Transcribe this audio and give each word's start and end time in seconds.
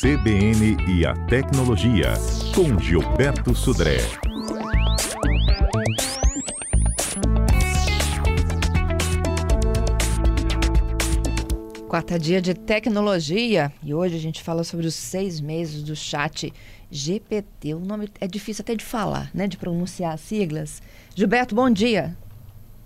CBN 0.00 0.78
e 0.88 1.04
a 1.04 1.12
Tecnologia, 1.26 2.14
com 2.54 2.78
Gilberto 2.80 3.54
Sudré. 3.54 3.98
Quarta 11.86 12.18
dia 12.18 12.40
de 12.40 12.54
tecnologia 12.54 13.70
e 13.84 13.92
hoje 13.92 14.16
a 14.16 14.18
gente 14.18 14.42
fala 14.42 14.64
sobre 14.64 14.86
os 14.86 14.94
seis 14.94 15.38
meses 15.38 15.82
do 15.82 15.94
chat 15.94 16.50
GPT. 16.90 17.74
O 17.74 17.80
nome 17.80 18.08
é 18.22 18.26
difícil 18.26 18.62
até 18.62 18.74
de 18.74 18.82
falar, 18.82 19.30
né? 19.34 19.46
De 19.46 19.58
pronunciar 19.58 20.14
as 20.14 20.22
siglas. 20.22 20.80
Gilberto, 21.14 21.54
bom 21.54 21.68
dia. 21.68 22.16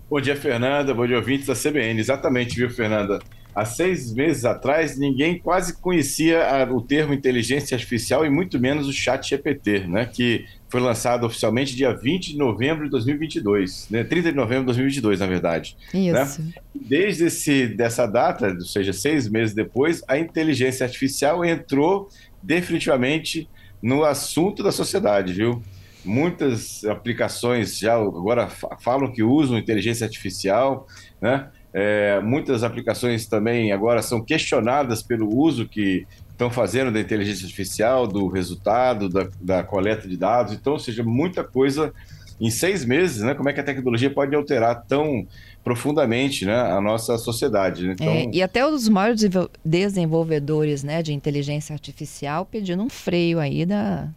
Bom 0.09 0.19
dia, 0.19 0.35
Fernanda. 0.35 0.93
Bom 0.93 1.07
dia, 1.07 1.15
ouvintes 1.15 1.47
da 1.47 1.55
CBN. 1.55 1.97
Exatamente, 1.97 2.57
viu, 2.57 2.69
Fernanda? 2.69 3.21
Há 3.55 3.63
seis 3.63 4.13
meses 4.13 4.43
atrás, 4.43 4.97
ninguém 4.99 5.39
quase 5.39 5.77
conhecia 5.79 6.67
o 6.69 6.81
termo 6.81 7.13
inteligência 7.13 7.75
artificial 7.75 8.25
e 8.25 8.29
muito 8.29 8.59
menos 8.59 8.85
o 8.85 8.91
chat 8.91 9.29
GPT, 9.29 9.87
né, 9.87 10.05
que 10.05 10.45
foi 10.67 10.81
lançado 10.81 11.25
oficialmente 11.25 11.73
dia 11.73 11.93
20 11.93 12.33
de 12.33 12.37
novembro 12.37 12.83
de 12.83 12.89
2022, 12.89 13.87
né, 13.89 14.03
30 14.03 14.31
de 14.31 14.35
novembro 14.35 14.63
de 14.63 14.65
2022, 14.65 15.21
na 15.21 15.25
verdade. 15.25 15.77
Né? 15.93 16.23
Isso. 16.23 16.41
Né? 16.41 16.53
Desde 16.75 17.25
esse, 17.27 17.67
dessa 17.67 18.05
data, 18.05 18.47
ou 18.47 18.65
seja, 18.65 18.91
seis 18.91 19.29
meses 19.29 19.55
depois, 19.55 20.03
a 20.05 20.17
inteligência 20.17 20.85
artificial 20.85 21.45
entrou 21.45 22.09
definitivamente 22.43 23.49
no 23.81 24.03
assunto 24.03 24.61
da 24.61 24.71
sociedade, 24.71 25.31
viu? 25.31 25.63
Muitas 26.03 26.83
aplicações 26.83 27.79
já 27.79 27.95
agora 27.95 28.47
falam 28.79 29.11
que 29.11 29.23
usam 29.23 29.57
inteligência 29.57 30.05
artificial, 30.05 30.87
né? 31.21 31.49
É, 31.77 32.21
muitas 32.21 32.63
aplicações 32.63 33.25
também 33.25 33.73
agora 33.73 34.01
são 34.01 34.23
questionadas 34.23 35.03
pelo 35.03 35.27
uso 35.27 35.67
que 35.67 36.07
estão 36.31 36.49
fazendo 36.49 36.89
da 36.89 37.01
inteligência 37.01 37.43
artificial, 37.43 38.07
do 38.07 38.29
resultado, 38.29 39.09
da, 39.09 39.27
da 39.41 39.61
coleta 39.61 40.07
de 40.07 40.15
dados. 40.15 40.53
Então, 40.53 40.73
ou 40.73 40.79
seja, 40.79 41.03
muita 41.03 41.43
coisa 41.43 41.93
em 42.39 42.49
seis 42.49 42.85
meses, 42.85 43.21
né? 43.21 43.33
Como 43.33 43.49
é 43.49 43.53
que 43.53 43.59
a 43.59 43.63
tecnologia 43.63 44.09
pode 44.09 44.33
alterar 44.33 44.85
tão 44.87 45.27
profundamente 45.65 46.45
né, 46.45 46.55
a 46.55 46.79
nossa 46.79 47.17
sociedade. 47.17 47.87
Né? 47.87 47.93
Então... 47.93 48.07
É, 48.07 48.29
e 48.31 48.41
até 48.41 48.65
os 48.65 48.87
maiores 48.87 49.21
desenvolvedores 49.63 50.81
né, 50.81 51.03
de 51.03 51.11
inteligência 51.11 51.73
artificial 51.73 52.45
pedindo 52.45 52.83
um 52.83 52.89
freio 52.89 53.37
aí 53.37 53.65
da, 53.65 54.07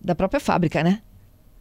da 0.00 0.16
própria 0.16 0.40
fábrica, 0.40 0.82
né? 0.82 1.00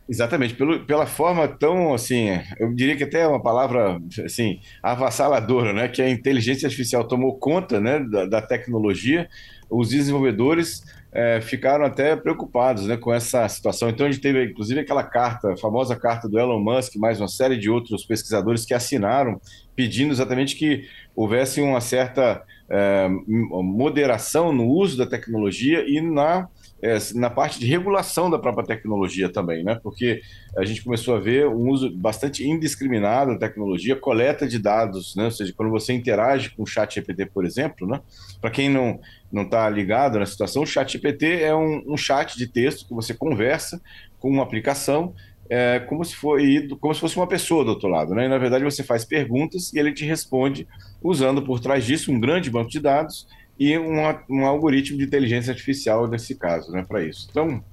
Exatamente, 0.10 0.56
pelo, 0.56 0.86
pela 0.86 1.06
forma 1.06 1.46
tão, 1.48 1.94
assim, 1.94 2.30
eu 2.58 2.74
diria 2.74 2.96
que 2.96 3.04
até 3.04 3.22
é 3.22 3.28
uma 3.28 3.42
palavra, 3.42 4.00
assim, 4.24 4.62
avassaladora, 4.82 5.74
né? 5.74 5.90
Que 5.90 6.02
a 6.02 6.10
inteligência 6.10 6.66
artificial 6.66 7.06
tomou 7.06 7.38
conta, 7.38 7.82
né, 7.82 8.00
da, 8.00 8.26
da 8.26 8.42
tecnologia, 8.42 9.28
os 9.70 9.90
desenvolvedores 9.90 10.82
é, 11.12 11.42
ficaram 11.42 11.84
até 11.84 12.16
preocupados, 12.16 12.88
né, 12.88 12.96
com 12.96 13.14
essa 13.14 13.48
situação. 13.50 13.90
Então 13.90 14.06
a 14.06 14.12
gente 14.12 14.22
teve, 14.22 14.46
inclusive, 14.46 14.80
aquela 14.80 15.04
carta, 15.04 15.54
a 15.54 15.58
famosa 15.58 15.96
carta 15.96 16.30
do 16.30 16.40
Elon 16.40 16.60
Musk, 16.60 16.96
mais 16.96 17.20
uma 17.20 17.28
série 17.28 17.58
de 17.58 17.70
outros 17.70 18.06
pesquisadores 18.06 18.66
que 18.66 18.74
assinaram, 18.74 19.42
pedindo 19.76 20.14
exatamente 20.14 20.56
que 20.56 20.86
houvesse 21.16 21.60
uma 21.60 21.82
certa 21.82 22.42
é, 22.70 23.10
moderação 23.28 24.54
no 24.54 24.68
uso 24.68 24.98
da 24.98 25.06
tecnologia 25.06 25.84
e 25.88 26.00
na 26.00 26.48
é, 26.82 26.98
na 27.16 27.30
parte 27.30 27.60
de 27.60 27.66
regulação 27.66 28.30
da 28.30 28.38
própria 28.38 28.66
tecnologia 28.66 29.30
também, 29.30 29.64
né? 29.64 29.80
Porque 29.82 30.22
a 30.56 30.64
gente 30.64 30.84
começou 30.84 31.16
a 31.16 31.20
ver 31.20 31.48
um 31.48 31.70
uso 31.70 31.90
bastante 31.96 32.48
indiscriminado 32.48 33.34
da 33.34 33.48
tecnologia, 33.48 33.96
coleta 33.96 34.48
de 34.48 34.60
dados, 34.60 35.16
né? 35.16 35.26
Ou 35.26 35.32
seja, 35.32 35.54
quando 35.56 35.72
você 35.72 35.94
interage 35.94 36.52
com 36.52 36.64
o 36.64 36.68
chat 36.68 36.96
GPT, 36.96 37.28
por 37.28 37.46
exemplo, 37.46 37.88
né? 37.88 38.00
Para 38.40 38.52
quem 38.52 38.70
não 38.70 39.00
não 39.30 39.42
está 39.44 39.70
ligado 39.70 40.18
na 40.18 40.26
situação, 40.26 40.64
o 40.64 40.66
chat 40.66 40.94
GPT 40.94 41.42
é 41.42 41.54
um, 41.54 41.84
um 41.86 41.98
chat 41.98 42.38
de 42.38 42.48
texto 42.48 42.88
que 42.88 42.94
você 42.94 43.14
conversa 43.14 43.82
com 44.20 44.30
uma 44.30 44.44
aplicação 44.44 45.14
é, 45.50 45.80
como, 45.80 46.04
se 46.04 46.16
for, 46.16 46.40
como 46.80 46.94
se 46.94 47.02
fosse 47.02 47.18
uma 47.18 47.28
pessoa 47.28 47.64
do 47.64 47.72
outro 47.72 47.88
lado. 47.88 48.14
Né? 48.14 48.26
E, 48.26 48.28
na 48.30 48.38
verdade, 48.38 48.64
você 48.64 48.84
faz 48.84 49.06
perguntas 49.06 49.74
e 49.74 49.80
ele 49.80 49.94
te 49.94 50.06
responde 50.06 50.68
usando 51.02 51.42
por 51.42 51.60
trás 51.60 51.86
disso 51.86 52.12
um 52.12 52.20
grande 52.20 52.50
banco 52.50 52.70
de 52.70 52.80
dados 52.80 53.28
e 53.60 53.78
um, 53.78 53.98
um 54.30 54.46
algoritmo 54.46 54.98
de 54.98 55.04
inteligência 55.04 55.52
artificial 55.52 56.08
nesse 56.08 56.36
caso, 56.36 56.72
né, 56.72 56.86
para 56.88 57.04
isso. 57.04 57.28
Então, 57.30 57.64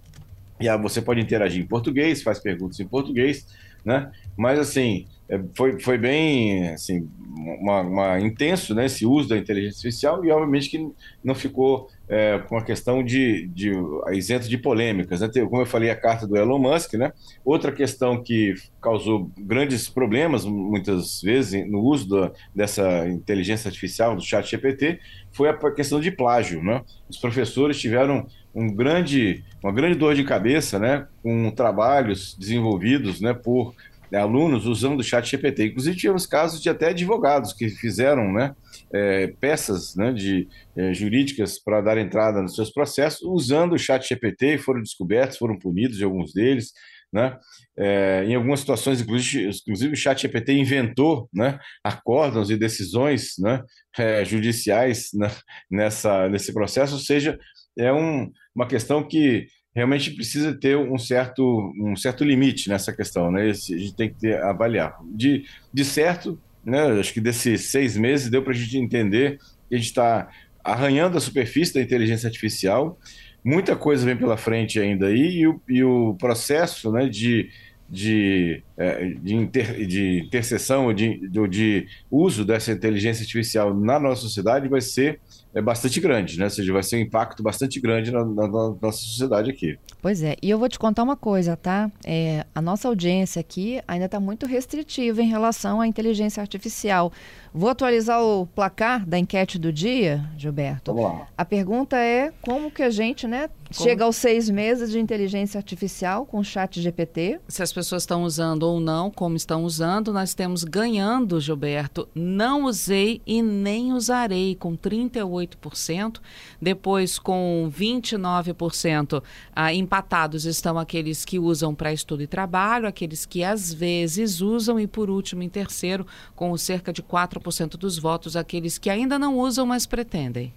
e 0.60 0.68
aí 0.68 0.78
você 0.78 1.02
pode 1.02 1.20
interagir 1.20 1.62
em 1.62 1.66
português, 1.66 2.22
faz 2.22 2.38
perguntas 2.38 2.80
em 2.80 2.86
português, 2.86 3.46
né? 3.84 4.10
Mas 4.36 4.58
assim, 4.58 5.06
é, 5.28 5.40
foi, 5.54 5.78
foi 5.80 5.98
bem 5.98 6.68
assim, 6.68 7.08
uma, 7.18 7.80
uma, 7.80 8.20
intenso 8.20 8.74
né, 8.74 8.86
esse 8.86 9.04
uso 9.04 9.28
da 9.28 9.36
inteligência 9.36 9.76
artificial 9.78 10.24
e 10.24 10.30
obviamente 10.30 10.70
que 10.70 10.88
não 11.22 11.34
ficou 11.34 11.88
é, 12.08 12.38
com 12.38 12.56
a 12.56 12.62
questão 12.62 13.02
de, 13.02 13.46
de 13.48 13.72
isento 14.12 14.48
de 14.48 14.58
polêmicas. 14.58 15.20
Né? 15.20 15.28
Como 15.48 15.62
eu 15.62 15.66
falei, 15.66 15.90
a 15.90 15.96
carta 15.96 16.26
do 16.26 16.36
Elon 16.36 16.58
Musk, 16.58 16.94
né? 16.94 17.12
outra 17.44 17.72
questão 17.72 18.22
que 18.22 18.54
causou 18.80 19.30
grandes 19.38 19.88
problemas 19.88 20.44
muitas 20.44 21.20
vezes 21.22 21.68
no 21.68 21.80
uso 21.80 22.08
da, 22.08 22.32
dessa 22.54 23.08
inteligência 23.08 23.68
artificial, 23.68 24.14
do 24.14 24.22
chat 24.22 24.50
GPT, 24.50 25.00
foi 25.32 25.48
a 25.48 25.70
questão 25.72 26.00
de 26.00 26.10
plágio. 26.10 26.62
Né? 26.62 26.82
Os 27.08 27.18
professores 27.18 27.80
tiveram 27.80 28.26
um 28.54 28.72
grande, 28.72 29.42
uma 29.62 29.72
grande 29.72 29.98
dor 29.98 30.14
de 30.14 30.24
cabeça 30.24 30.78
né? 30.78 31.06
com 31.22 31.50
trabalhos 31.50 32.36
desenvolvidos 32.38 33.20
né? 33.20 33.32
por 33.34 33.74
né, 34.14 34.20
alunos 34.20 34.66
usando 34.66 35.00
o 35.00 35.04
chat 35.04 35.28
GPT. 35.28 35.66
Inclusive, 35.66 35.96
tivemos 35.96 36.26
casos 36.26 36.62
de 36.62 36.70
até 36.70 36.90
advogados 36.90 37.52
que 37.52 37.68
fizeram 37.68 38.32
né, 38.32 38.54
é, 38.92 39.26
peças 39.40 39.94
né, 39.96 40.12
de, 40.12 40.48
é, 40.76 40.94
jurídicas 40.94 41.58
para 41.58 41.80
dar 41.80 41.98
entrada 41.98 42.40
nos 42.40 42.54
seus 42.54 42.70
processos 42.70 43.22
usando 43.22 43.72
o 43.72 43.78
chat 43.78 44.08
GPT 44.08 44.58
foram 44.58 44.80
descobertos, 44.80 45.36
foram 45.36 45.58
punidos 45.58 45.98
de 45.98 46.04
alguns 46.04 46.32
deles. 46.32 46.72
Né? 47.12 47.36
É, 47.78 48.24
em 48.24 48.34
algumas 48.34 48.60
situações, 48.60 49.00
inclusive, 49.00 49.48
inclusive 49.62 49.92
o 49.92 49.96
chat 49.96 50.22
GPT 50.22 50.52
inventou 50.52 51.28
né, 51.32 51.58
acórdãos 51.82 52.50
e 52.50 52.56
decisões 52.56 53.34
né, 53.38 53.62
é, 53.96 54.24
judiciais 54.24 55.10
né, 55.14 55.30
nessa, 55.70 56.28
nesse 56.28 56.52
processo, 56.52 56.94
ou 56.94 57.00
seja, 57.00 57.38
é 57.78 57.92
um, 57.92 58.30
uma 58.54 58.66
questão 58.66 59.06
que 59.06 59.46
realmente 59.74 60.12
precisa 60.12 60.54
ter 60.54 60.76
um 60.76 60.96
certo, 60.96 61.72
um 61.78 61.96
certo 61.96 62.24
limite 62.24 62.68
nessa 62.68 62.92
questão, 62.92 63.30
né? 63.30 63.50
Esse, 63.50 63.74
a 63.74 63.78
gente 63.78 63.96
tem 63.96 64.08
que 64.08 64.20
ter, 64.20 64.42
avaliar. 64.42 64.96
De, 65.04 65.44
de 65.72 65.84
certo, 65.84 66.38
né? 66.64 67.00
Acho 67.00 67.12
que 67.12 67.20
desses 67.20 67.70
seis 67.70 67.96
meses 67.96 68.30
deu 68.30 68.42
para 68.42 68.52
a 68.52 68.56
gente 68.56 68.78
entender 68.78 69.38
que 69.68 69.74
a 69.74 69.76
gente 69.76 69.86
está 69.86 70.28
arranhando 70.62 71.18
a 71.18 71.20
superfície 71.20 71.74
da 71.74 71.82
inteligência 71.82 72.28
artificial. 72.28 72.98
Muita 73.44 73.74
coisa 73.74 74.06
vem 74.06 74.16
pela 74.16 74.36
frente 74.36 74.78
ainda 74.78 75.08
aí 75.08 75.40
e 75.40 75.46
o, 75.46 75.60
e 75.68 75.82
o 75.82 76.14
processo, 76.14 76.92
né? 76.92 77.08
De 77.08 77.50
de, 77.88 78.62
é, 78.76 79.04
de, 79.06 79.34
inter, 79.34 79.86
de 79.86 80.20
interseção, 80.20 80.92
de, 80.92 81.28
de, 81.28 81.48
de, 81.48 81.86
uso 82.10 82.44
dessa 82.44 82.72
inteligência 82.72 83.22
artificial 83.22 83.74
na 83.74 83.98
nossa 84.00 84.22
sociedade 84.22 84.68
vai 84.68 84.80
ser 84.80 85.20
é, 85.54 85.62
bastante 85.62 86.00
grande, 86.00 86.38
né? 86.38 86.44
Ou 86.44 86.50
seja, 86.50 86.72
vai 86.72 86.82
ser 86.82 86.96
um 86.96 87.00
impacto 87.00 87.42
bastante 87.42 87.80
grande 87.80 88.10
na, 88.10 88.24
na, 88.24 88.48
na 88.48 88.74
nossa 88.82 88.98
sociedade 88.98 89.50
aqui. 89.50 89.78
Pois 90.02 90.22
é, 90.22 90.36
e 90.42 90.50
eu 90.50 90.58
vou 90.58 90.68
te 90.68 90.78
contar 90.78 91.02
uma 91.02 91.16
coisa, 91.16 91.56
tá? 91.56 91.90
É, 92.04 92.44
a 92.54 92.60
nossa 92.60 92.88
audiência 92.88 93.40
aqui 93.40 93.80
ainda 93.86 94.06
está 94.06 94.18
muito 94.18 94.46
restritiva 94.46 95.22
em 95.22 95.28
relação 95.28 95.80
à 95.80 95.86
inteligência 95.86 96.40
artificial. 96.40 97.12
Vou 97.56 97.70
atualizar 97.70 98.20
o 98.20 98.48
placar 98.48 99.06
da 99.06 99.16
enquete 99.16 99.60
do 99.60 99.72
dia, 99.72 100.28
Gilberto. 100.36 100.92
Vamos 100.92 101.08
lá. 101.08 101.28
A 101.38 101.44
pergunta 101.44 101.96
é 101.96 102.32
como 102.42 102.68
que 102.68 102.82
a 102.82 102.90
gente, 102.90 103.28
né, 103.28 103.48
como? 103.72 103.88
chega 103.88 104.04
aos 104.04 104.16
seis 104.16 104.50
meses 104.50 104.90
de 104.90 104.98
inteligência 104.98 105.56
artificial 105.56 106.26
com 106.26 106.40
o 106.40 106.44
chat 106.44 106.82
GPT. 106.82 107.38
Se 107.46 107.62
as 107.62 107.72
pessoas 107.72 108.02
estão 108.02 108.24
usando 108.24 108.64
ou 108.64 108.80
não, 108.80 109.08
como 109.08 109.36
estão 109.36 109.62
usando, 109.62 110.12
nós 110.12 110.34
temos 110.34 110.64
ganhando, 110.64 111.40
Gilberto, 111.40 112.08
não 112.12 112.64
usei 112.64 113.22
e 113.24 113.40
nem 113.40 113.92
usarei, 113.92 114.56
com 114.56 114.76
38%. 114.76 116.20
Depois, 116.60 117.20
com 117.20 117.70
29%, 117.70 119.22
ah, 119.54 119.72
empatados 119.72 120.44
estão 120.44 120.76
aqueles 120.76 121.24
que 121.24 121.38
usam 121.38 121.72
para 121.72 121.92
estudo 121.92 122.24
e 122.24 122.26
trabalho, 122.26 122.88
aqueles 122.88 123.24
que 123.24 123.44
às 123.44 123.72
vezes 123.72 124.40
usam, 124.40 124.80
e 124.80 124.88
por 124.88 125.08
último, 125.08 125.44
em 125.44 125.48
terceiro, 125.48 126.04
com 126.34 126.56
cerca 126.56 126.92
de 126.92 127.00
4% 127.00 127.43
40% 127.44 127.76
dos 127.76 127.98
votos 127.98 128.36
aqueles 128.36 128.78
que 128.78 128.88
ainda 128.88 129.18
não 129.18 129.38
usam, 129.38 129.66
mas 129.66 129.86
pretendem. 129.86 130.52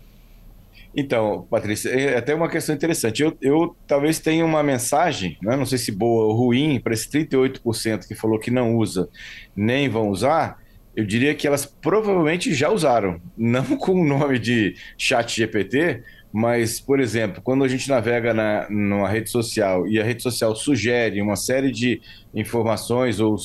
Então, 0.95 1.45
Patrícia, 1.49 1.89
é 1.89 2.17
até 2.17 2.33
uma 2.33 2.49
questão 2.49 2.73
interessante. 2.73 3.21
Eu, 3.21 3.37
eu 3.41 3.75
talvez 3.85 4.19
tenha 4.19 4.45
uma 4.45 4.63
mensagem, 4.63 5.37
né? 5.41 5.55
não 5.55 5.65
sei 5.65 5.77
se 5.77 5.91
boa 5.91 6.25
ou 6.25 6.33
ruim, 6.33 6.79
para 6.79 6.93
esse 6.93 7.07
38% 7.09 8.07
que 8.07 8.15
falou 8.15 8.39
que 8.39 8.49
não 8.49 8.75
usa 8.75 9.09
nem 9.55 9.89
vão 9.89 10.09
usar. 10.09 10.59
Eu 10.95 11.05
diria 11.05 11.35
que 11.35 11.45
elas 11.45 11.65
provavelmente 11.65 12.53
já 12.53 12.71
usaram, 12.71 13.21
não 13.37 13.77
com 13.77 14.01
o 14.01 14.05
nome 14.05 14.39
de 14.39 14.75
Chat 14.97 15.35
GPT, 15.37 16.01
mas, 16.39 16.79
por 16.79 16.99
exemplo, 16.99 17.41
quando 17.41 17.63
a 17.63 17.67
gente 17.67 17.89
navega 17.89 18.31
na, 18.31 18.69
numa 18.69 19.09
rede 19.09 19.27
social 19.27 19.87
e 19.87 19.99
a 19.99 20.03
rede 20.03 20.21
social 20.21 20.55
sugere 20.55 21.19
uma 21.19 21.35
série 21.35 21.71
de 21.71 21.99
informações 22.31 23.19
ou 23.19 23.35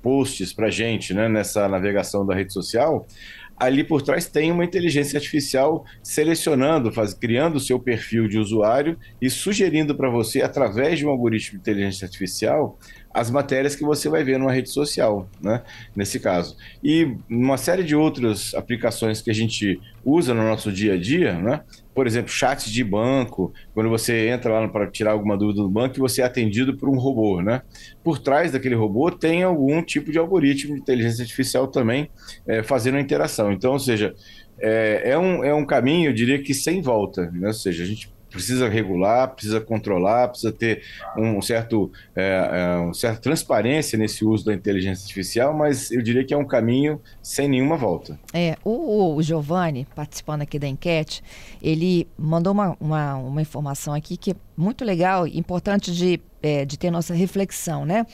posts 0.00 0.50
para 0.50 0.70
gente 0.70 1.12
né, 1.12 1.28
nessa 1.28 1.68
navegação 1.68 2.24
da 2.24 2.34
rede 2.34 2.50
social, 2.50 3.06
ali 3.54 3.84
por 3.84 4.00
trás 4.00 4.26
tem 4.26 4.50
uma 4.50 4.64
inteligência 4.64 5.18
artificial 5.18 5.84
selecionando, 6.02 6.90
faz, 6.90 7.12
criando 7.12 7.56
o 7.56 7.60
seu 7.60 7.78
perfil 7.78 8.26
de 8.26 8.38
usuário 8.38 8.96
e 9.20 9.28
sugerindo 9.28 9.94
para 9.94 10.08
você, 10.08 10.40
através 10.40 10.98
de 10.98 11.06
um 11.06 11.10
algoritmo 11.10 11.58
de 11.58 11.60
inteligência 11.60 12.06
artificial, 12.06 12.78
as 13.14 13.30
matérias 13.30 13.76
que 13.76 13.84
você 13.84 14.08
vai 14.08 14.24
ver 14.24 14.38
numa 14.38 14.52
rede 14.52 14.70
social, 14.70 15.28
né? 15.40 15.62
Nesse 15.94 16.18
caso. 16.18 16.56
E 16.82 17.16
uma 17.28 17.56
série 17.56 17.84
de 17.84 17.94
outras 17.94 18.54
aplicações 18.54 19.20
que 19.20 19.30
a 19.30 19.34
gente 19.34 19.80
usa 20.04 20.32
no 20.32 20.42
nosso 20.42 20.72
dia 20.72 20.94
a 20.94 20.96
dia, 20.96 21.34
né? 21.34 21.60
Por 21.94 22.06
exemplo, 22.06 22.30
chats 22.30 22.70
de 22.70 22.82
banco, 22.82 23.52
quando 23.74 23.90
você 23.90 24.28
entra 24.28 24.52
lá 24.52 24.68
para 24.68 24.90
tirar 24.90 25.12
alguma 25.12 25.36
dúvida 25.36 25.62
do 25.62 25.68
banco 25.68 25.96
e 25.96 26.00
você 26.00 26.22
é 26.22 26.24
atendido 26.24 26.76
por 26.76 26.88
um 26.88 26.98
robô, 26.98 27.42
né? 27.42 27.62
Por 28.02 28.18
trás 28.18 28.52
daquele 28.52 28.74
robô 28.74 29.10
tem 29.10 29.42
algum 29.42 29.82
tipo 29.82 30.10
de 30.10 30.18
algoritmo 30.18 30.74
de 30.74 30.80
inteligência 30.80 31.22
artificial 31.22 31.68
também 31.68 32.08
é, 32.46 32.62
fazendo 32.62 32.96
a 32.96 33.00
interação. 33.00 33.52
Então, 33.52 33.72
ou 33.72 33.78
seja, 33.78 34.14
é, 34.58 35.10
é, 35.10 35.18
um, 35.18 35.44
é 35.44 35.52
um 35.52 35.66
caminho, 35.66 36.10
eu 36.10 36.14
diria 36.14 36.40
que 36.40 36.54
sem 36.54 36.80
volta, 36.80 37.30
né? 37.30 37.48
Ou 37.48 37.54
seja, 37.54 37.82
a 37.82 37.86
gente 37.86 38.11
precisa 38.32 38.68
regular, 38.68 39.28
precisa 39.28 39.60
controlar, 39.60 40.28
precisa 40.28 40.50
ter 40.50 40.82
um 41.16 41.40
certo, 41.42 41.92
é, 42.16 42.50
é, 42.50 42.76
uma 42.78 42.94
certa 42.94 43.20
transparência 43.20 43.98
nesse 43.98 44.24
uso 44.24 44.44
da 44.46 44.54
inteligência 44.54 45.04
artificial, 45.04 45.54
mas 45.54 45.90
eu 45.90 46.02
diria 46.02 46.24
que 46.24 46.32
é 46.32 46.36
um 46.36 46.44
caminho 46.44 47.00
sem 47.22 47.48
nenhuma 47.48 47.76
volta. 47.76 48.18
É, 48.32 48.56
o, 48.64 49.14
o 49.14 49.22
Giovanni, 49.22 49.86
participando 49.94 50.42
aqui 50.42 50.58
da 50.58 50.66
enquete, 50.66 51.22
ele 51.62 52.08
mandou 52.18 52.52
uma, 52.52 52.76
uma, 52.80 53.16
uma 53.16 53.42
informação 53.42 53.94
aqui 53.94 54.16
que 54.16 54.32
é 54.32 54.34
muito 54.56 54.84
legal, 54.84 55.26
importante 55.26 55.92
de, 55.92 56.20
é, 56.42 56.64
de 56.64 56.78
ter 56.78 56.90
nossa 56.90 57.14
reflexão, 57.14 57.84
né? 57.84 58.06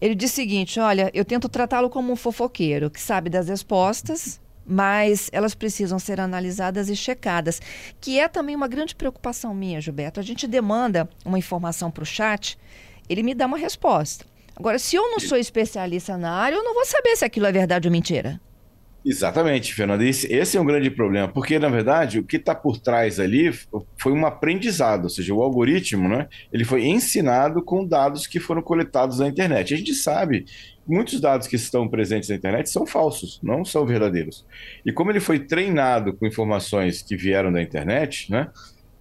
Ele 0.00 0.14
diz 0.14 0.32
o 0.32 0.34
seguinte: 0.34 0.78
olha, 0.78 1.10
eu 1.12 1.24
tento 1.24 1.48
tratá-lo 1.48 1.90
como 1.90 2.12
um 2.12 2.16
fofoqueiro 2.16 2.90
que 2.90 3.00
sabe 3.00 3.28
das 3.28 3.48
respostas, 3.48 4.40
mas 4.68 5.30
elas 5.32 5.54
precisam 5.54 5.98
ser 5.98 6.20
analisadas 6.20 6.90
e 6.90 6.94
checadas, 6.94 7.60
que 8.00 8.20
é 8.20 8.28
também 8.28 8.54
uma 8.54 8.68
grande 8.68 8.94
preocupação 8.94 9.54
minha, 9.54 9.80
Gilberto. 9.80 10.20
A 10.20 10.22
gente 10.22 10.46
demanda 10.46 11.08
uma 11.24 11.38
informação 11.38 11.90
para 11.90 12.02
o 12.02 12.06
chat, 12.06 12.58
ele 13.08 13.22
me 13.22 13.34
dá 13.34 13.46
uma 13.46 13.56
resposta. 13.56 14.26
Agora, 14.54 14.78
se 14.78 14.96
eu 14.96 15.10
não 15.10 15.20
sou 15.20 15.38
especialista 15.38 16.18
na 16.18 16.32
área, 16.32 16.56
eu 16.56 16.64
não 16.64 16.74
vou 16.74 16.84
saber 16.84 17.16
se 17.16 17.24
aquilo 17.24 17.46
é 17.46 17.52
verdade 17.52 17.88
ou 17.88 17.92
mentira. 17.92 18.40
Exatamente, 19.04 19.72
Fernando. 19.72 20.02
Esse, 20.02 20.30
esse, 20.32 20.56
é 20.56 20.60
um 20.60 20.64
grande 20.64 20.90
problema, 20.90 21.28
porque, 21.28 21.58
na 21.58 21.68
verdade, 21.68 22.18
o 22.18 22.24
que 22.24 22.36
está 22.36 22.54
por 22.54 22.78
trás 22.78 23.20
ali 23.20 23.50
foi 23.96 24.12
um 24.12 24.26
aprendizado, 24.26 25.04
ou 25.04 25.10
seja, 25.10 25.32
o 25.32 25.40
algoritmo, 25.40 26.08
né, 26.08 26.28
ele 26.52 26.64
foi 26.64 26.84
ensinado 26.84 27.62
com 27.62 27.86
dados 27.86 28.26
que 28.26 28.40
foram 28.40 28.60
coletados 28.60 29.20
na 29.20 29.28
internet. 29.28 29.72
A 29.72 29.76
gente 29.76 29.94
sabe 29.94 30.44
muitos 30.86 31.20
dados 31.20 31.46
que 31.46 31.56
estão 31.56 31.88
presentes 31.88 32.28
na 32.28 32.34
internet 32.34 32.68
são 32.68 32.86
falsos, 32.86 33.38
não 33.42 33.64
são 33.64 33.86
verdadeiros. 33.86 34.44
E 34.84 34.92
como 34.92 35.10
ele 35.10 35.20
foi 35.20 35.38
treinado 35.38 36.12
com 36.14 36.26
informações 36.26 37.00
que 37.00 37.16
vieram 37.16 37.52
da 37.52 37.62
internet, 37.62 38.30
né, 38.30 38.48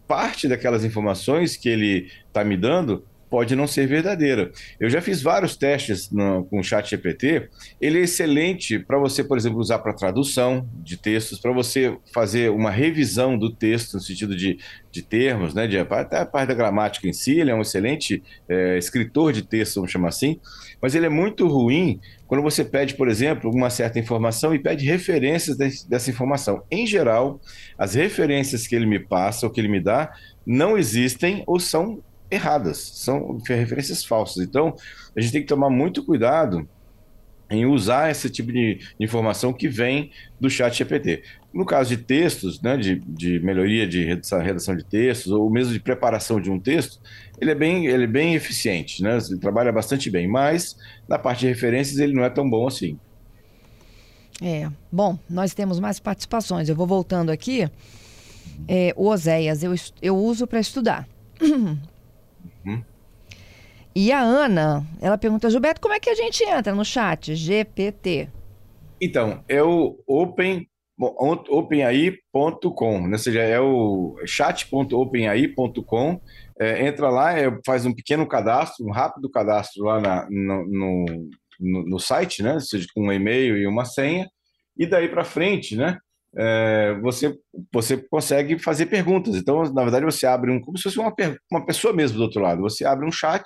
parte 0.08 0.48
daquelas 0.48 0.86
informações 0.86 1.58
que 1.58 1.68
ele 1.68 2.12
está 2.28 2.44
me 2.44 2.56
dando 2.56 3.04
pode 3.30 3.56
não 3.56 3.68
ser 3.68 3.88
verdadeira. 3.88 4.52
Eu 4.80 4.90
já 4.90 5.02
fiz 5.02 5.22
vários 5.22 5.56
testes 5.56 6.10
no, 6.12 6.46
com 6.46 6.60
o 6.60 6.64
chat 6.64 6.90
GPT. 6.90 7.50
Ele 7.80 8.00
é 8.00 8.04
excelente 8.04 8.80
para 8.80 8.98
você, 8.98 9.24
por 9.24 9.38
exemplo, 9.38 9.60
usar 9.60 9.80
para 9.80 9.94
tradução 9.94 10.68
de 10.76 10.98
textos, 10.98 11.40
para 11.40 11.52
você 11.52 11.98
fazer 12.14 12.52
uma 12.52 12.72
revisão 12.72 13.38
do 13.38 13.54
texto 13.54 13.96
no 13.96 14.00
sentido 14.00 14.36
de, 14.36 14.58
de 14.92 15.02
termos, 15.02 15.54
né, 15.54 15.68
de, 15.68 15.78
até 15.78 16.20
a 16.20 16.26
parte 16.26 16.50
da 16.50 16.54
gramática 16.54 17.08
em 17.08 17.14
si. 17.14 17.40
Ele 17.40 17.52
é 17.52 17.56
um 17.56 17.62
excelente 17.62 18.24
é, 18.48 18.78
escritor 18.78 19.34
de 19.34 19.42
texto, 19.42 19.76
vamos 19.76 19.92
chamar 19.92 20.10
assim. 20.10 20.40
Mas 20.82 20.96
ele 20.96 21.06
é 21.06 21.10
muito 21.10 21.48
ruim 21.48 22.00
quando 22.28 22.44
você 22.44 22.64
pede, 22.64 22.96
por 22.96 23.08
exemplo, 23.08 23.50
uma 23.50 23.70
certa 23.70 24.00
informação 24.00 24.54
e 24.54 24.60
pede 24.60 24.86
referências 24.86 25.58
dessa 25.88 26.10
informação. 26.10 26.64
Em 26.70 26.86
geral, 26.86 27.40
as 27.78 27.96
referências 27.96 28.68
que 28.68 28.76
ele 28.76 28.86
me 28.86 29.00
passa 29.00 29.46
ou 29.46 29.52
que 29.52 29.60
ele 29.60 29.70
me 29.70 29.80
dá 29.80 30.12
não 30.46 30.78
existem 30.78 31.44
ou 31.48 31.60
são 31.60 32.02
erradas, 32.30 32.78
são 32.78 33.38
referências 33.48 34.04
falsas. 34.04 34.44
Então, 34.44 34.76
a 35.16 35.22
gente 35.22 35.32
tem 35.32 35.42
que 35.42 35.48
tomar 35.48 35.70
muito 35.70 36.04
cuidado 36.04 36.68
em 37.50 37.66
usar 37.66 38.12
esse 38.12 38.30
tipo 38.30 38.52
de 38.52 38.80
informação 39.00 39.54
que 39.54 39.68
vem 39.68 40.12
do 40.40 40.50
chat 40.50 40.78
GPT. 40.78 41.24
No 41.54 41.66
caso 41.66 41.96
de 41.96 42.04
textos, 42.04 42.62
né, 42.62 42.76
de, 42.76 42.96
de 43.00 43.40
melhoria 43.40 43.88
de 43.88 44.04
redação 44.04 44.76
de 44.76 44.84
textos, 44.84 45.32
ou 45.32 45.50
mesmo 45.50 45.74
de 45.74 45.80
preparação 45.80 46.42
de 46.42 46.52
um 46.52 46.60
texto, 46.60 47.00
ele 47.40 47.52
é 47.52 47.56
bem, 47.56 47.88
ele 47.88 48.04
é 48.04 48.08
bem 48.08 48.36
eficiente, 48.36 49.02
né? 49.02 49.18
ele 49.30 49.40
trabalha 49.40 49.72
bastante 49.72 50.10
bem, 50.10 50.28
mas 50.28 50.76
na 51.08 51.18
parte 51.18 51.42
de 51.42 51.48
referências 51.48 52.00
ele 52.00 52.14
não 52.14 52.24
é 52.24 52.30
tão 52.30 52.50
bom 52.50 52.68
assim. 52.68 53.00
É, 54.42 54.70
bom, 54.92 55.18
nós 55.30 55.54
temos 55.54 55.80
mais 55.80 56.00
participações. 56.00 56.70
Eu 56.70 56.76
vou 56.76 56.86
voltando 56.86 57.32
aqui. 57.32 57.68
É, 58.68 58.94
o 58.96 59.08
Oséias, 59.08 59.64
eu, 59.64 59.74
eu 60.02 60.16
uso 60.16 60.46
para 60.46 60.60
estudar. 60.60 61.08
Uhum. 62.68 62.84
E 63.96 64.12
a 64.12 64.20
Ana, 64.20 64.86
ela 65.02 65.18
pergunta, 65.18 65.50
Gilberto, 65.50 65.82
como 65.82 65.94
é 65.94 66.00
que 66.00 66.10
a 66.10 66.16
gente 66.16 66.44
entra 66.44 66.76
no 66.76 66.86
chat 66.86 67.34
GPT? 67.34 68.30
Então, 69.02 69.44
é 69.48 69.64
o 69.64 69.98
Open 70.06 70.68
openai.com, 71.00 73.08
né? 73.08 73.14
ou 73.14 73.20
seja, 73.20 73.42
é 73.42 73.60
o 73.60 74.16
chat.openai.com. 74.26 76.22
É, 76.60 76.88
entra 76.88 77.10
lá, 77.10 77.38
é, 77.38 77.56
faz 77.64 77.86
um 77.86 77.94
pequeno 77.94 78.28
cadastro, 78.28 78.84
um 78.86 78.92
rápido 78.92 79.30
cadastro 79.30 79.84
lá 79.84 80.02
na, 80.02 80.28
no, 80.30 80.66
no, 80.66 81.06
no, 81.60 81.86
no, 81.88 82.00
site, 82.00 82.42
né? 82.42 82.56
Ou 82.56 82.60
seja, 82.60 82.88
com 82.96 83.08
um 83.08 83.14
e-mail 83.14 83.56
e 83.58 83.68
uma 83.68 83.86
senha, 83.86 84.28
e 84.76 84.88
daí 84.88 85.08
para 85.08 85.24
frente, 85.24 85.76
né? 85.76 86.00
É, 86.36 86.94
você, 87.02 87.36
você 87.72 87.98
consegue 87.98 88.60
fazer 88.60 88.88
perguntas. 88.88 89.36
Então, 89.36 89.64
na 89.74 89.84
verdade, 89.84 90.06
você 90.06 90.26
abre 90.26 90.52
um, 90.52 90.60
como 90.60 90.78
se 90.78 90.84
fosse 90.84 91.00
uma, 91.00 91.14
uma 91.52 91.66
pessoa 91.66 91.94
mesmo 91.94 92.18
do 92.18 92.24
outro 92.24 92.42
lado. 92.42 92.62
Você 92.62 92.86
abre 92.86 93.08
um 93.08 93.12
chat 93.12 93.44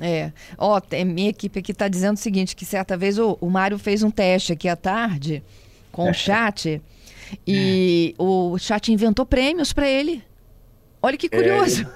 É. 0.00 0.30
Ó, 0.58 0.78
tem, 0.80 1.04
minha 1.04 1.30
equipe 1.30 1.58
aqui 1.58 1.72
está 1.72 1.88
dizendo 1.88 2.16
o 2.16 2.20
seguinte, 2.20 2.54
que 2.54 2.64
certa 2.64 2.96
vez 2.96 3.18
o, 3.18 3.38
o 3.40 3.48
Mário 3.48 3.78
fez 3.78 4.02
um 4.02 4.10
teste 4.10 4.52
aqui 4.52 4.68
à 4.68 4.76
tarde 4.76 5.42
com 5.90 6.10
o 6.10 6.12
chat 6.12 6.82
e 7.46 8.14
o 8.18 8.58
chat 8.58 8.92
inventou 8.92 9.24
prêmios 9.24 9.72
para 9.72 9.88
ele. 9.88 10.22
Olha 11.00 11.16
que 11.16 11.28
curioso. 11.28 11.88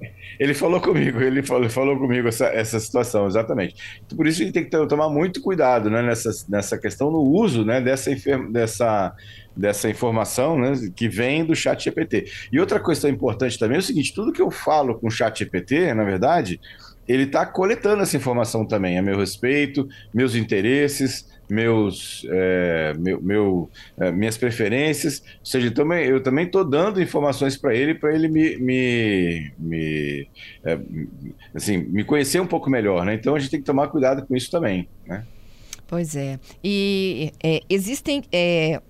É, 0.00 0.10
ele 0.40 0.54
falou 0.54 0.80
comigo, 0.80 1.20
ele 1.20 1.42
falou, 1.42 1.68
falou 1.68 1.98
comigo 1.98 2.28
essa, 2.28 2.46
essa 2.46 2.80
situação, 2.80 3.26
exatamente. 3.26 3.74
Por 4.16 4.26
isso 4.26 4.40
a 4.40 4.44
gente 4.44 4.54
tem 4.54 4.64
que 4.64 4.86
tomar 4.86 5.10
muito 5.10 5.42
cuidado 5.42 5.90
né, 5.90 6.00
nessa, 6.00 6.30
nessa 6.48 6.78
questão 6.78 7.10
no 7.10 7.20
uso 7.20 7.64
né, 7.64 7.80
dessa, 7.80 8.10
dessa, 8.50 9.12
dessa 9.56 9.90
informação 9.90 10.58
né, 10.58 10.72
que 10.94 11.08
vem 11.08 11.44
do 11.44 11.54
chat 11.54 11.84
GPT. 11.84 12.30
E 12.52 12.60
outra 12.60 12.80
questão 12.80 13.10
importante 13.10 13.58
também 13.58 13.76
é 13.76 13.80
o 13.80 13.82
seguinte, 13.82 14.14
tudo 14.14 14.32
que 14.32 14.42
eu 14.42 14.50
falo 14.50 14.98
com 14.98 15.08
o 15.08 15.10
chat 15.10 15.38
GPT, 15.40 15.92
na 15.92 16.04
verdade, 16.04 16.60
ele 17.08 17.24
está 17.24 17.46
coletando 17.46 18.02
essa 18.02 18.16
informação 18.16 18.66
também 18.66 18.98
a 18.98 19.02
meu 19.02 19.18
respeito, 19.18 19.88
meus 20.12 20.34
interesses, 20.34 21.26
meus, 21.48 22.26
é, 22.30 22.92
meu, 22.98 23.22
meu 23.22 23.70
é, 23.96 24.12
minhas 24.12 24.36
preferências. 24.36 25.22
Ou 25.40 25.46
seja, 25.46 25.70
também, 25.70 26.04
eu 26.04 26.22
também 26.22 26.44
estou 26.44 26.64
dando 26.64 27.02
informações 27.02 27.56
para 27.56 27.74
ele, 27.74 27.94
para 27.94 28.14
ele 28.14 28.28
me, 28.28 28.56
me, 28.58 29.52
me 29.58 30.28
é, 30.62 30.78
assim, 31.54 31.78
me 31.78 32.04
conhecer 32.04 32.40
um 32.40 32.46
pouco 32.46 32.68
melhor. 32.68 33.04
Né? 33.06 33.14
Então 33.14 33.34
a 33.34 33.38
gente 33.38 33.50
tem 33.50 33.60
que 33.60 33.66
tomar 33.66 33.88
cuidado 33.88 34.26
com 34.26 34.36
isso 34.36 34.50
também. 34.50 34.86
Né? 35.06 35.24
Pois 35.86 36.14
é. 36.14 36.38
E 36.62 37.32
é, 37.42 37.62
existem 37.70 38.22
é, 38.30 38.82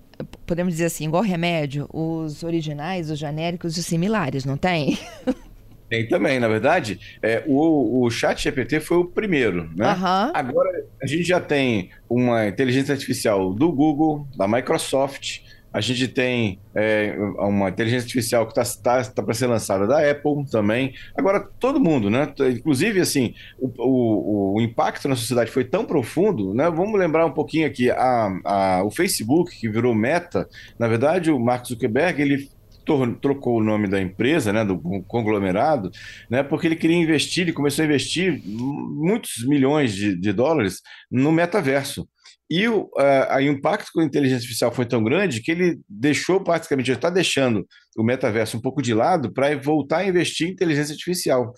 podemos 0.45 0.73
dizer 0.73 0.85
assim, 0.85 1.05
igual 1.05 1.23
remédio, 1.23 1.87
os 1.93 2.43
originais, 2.43 3.09
os 3.09 3.17
genéricos 3.17 3.77
e 3.77 3.79
os 3.79 3.85
similares, 3.85 4.43
não 4.43 4.57
tem? 4.57 4.97
Tem 5.89 6.07
também, 6.07 6.39
na 6.39 6.47
verdade, 6.47 6.99
é, 7.21 7.43
o, 7.47 8.05
o 8.05 8.09
Chat 8.11 8.43
GPT 8.43 8.79
foi 8.79 8.97
o 8.97 9.05
primeiro, 9.05 9.69
né? 9.75 9.93
Uhum. 9.93 10.31
Agora 10.33 10.85
a 11.01 11.07
gente 11.07 11.23
já 11.23 11.39
tem 11.39 11.89
uma 12.09 12.47
inteligência 12.47 12.93
artificial 12.93 13.53
do 13.53 13.71
Google, 13.71 14.27
da 14.37 14.47
Microsoft, 14.47 15.39
a 15.71 15.81
gente 15.81 16.07
tem 16.07 16.59
é, 16.73 17.15
uma 17.37 17.69
inteligência 17.69 18.05
artificial 18.05 18.47
que 18.47 18.59
está 18.59 18.81
tá, 18.81 19.03
tá 19.03 19.23
para 19.23 19.33
ser 19.35 19.45
lançada 19.45 19.85
da 19.85 19.99
Apple 20.09 20.45
também. 20.49 20.93
Agora, 21.15 21.39
todo 21.59 21.79
mundo, 21.79 22.09
né? 22.09 22.33
Inclusive, 22.51 22.99
assim, 22.99 23.35
o, 23.59 23.67
o, 23.77 24.55
o, 24.55 24.61
impacto 24.61 25.07
na 25.07 25.15
sociedade 25.15 25.51
foi 25.51 25.63
tão 25.63 25.85
profundo, 25.85 26.55
né? 26.55 26.69
Vamos 26.71 26.99
lembrar 26.99 27.25
um 27.25 27.31
pouquinho 27.31 27.67
aqui, 27.67 27.91
a, 27.91 28.39
a, 28.43 28.83
o 28.83 28.89
Facebook, 28.89 29.55
que 29.55 29.69
virou 29.69 29.93
meta, 29.93 30.49
na 30.77 30.87
verdade, 30.87 31.29
o 31.29 31.39
Mark 31.39 31.67
Zuckerberg, 31.67 32.19
ele 32.19 32.49
trocou 33.21 33.57
o 33.57 33.63
nome 33.63 33.87
da 33.87 34.01
empresa, 34.01 34.51
né, 34.51 34.65
do 34.65 34.79
conglomerado, 35.07 35.91
né, 36.29 36.43
porque 36.43 36.67
ele 36.67 36.75
queria 36.75 36.97
investir, 36.97 37.43
ele 37.43 37.53
começou 37.53 37.83
a 37.83 37.85
investir 37.85 38.41
muitos 38.45 39.45
milhões 39.45 39.93
de, 39.93 40.15
de 40.15 40.33
dólares 40.33 40.81
no 41.11 41.31
metaverso. 41.31 42.07
E 42.49 42.67
o, 42.67 42.85
uh, 42.97 43.37
o 43.37 43.41
impacto 43.41 43.91
com 43.93 43.99
a 43.99 44.03
inteligência 44.03 44.37
artificial 44.37 44.71
foi 44.71 44.85
tão 44.85 45.03
grande 45.03 45.39
que 45.39 45.51
ele 45.51 45.79
deixou, 45.87 46.41
praticamente, 46.41 46.91
está 46.91 47.09
deixando 47.09 47.67
o 47.95 48.03
metaverso 48.03 48.57
um 48.57 48.61
pouco 48.61 48.81
de 48.81 48.91
lado 48.91 49.31
para 49.31 49.55
voltar 49.55 49.99
a 49.99 50.07
investir 50.07 50.47
em 50.47 50.51
inteligência 50.51 50.93
artificial. 50.93 51.53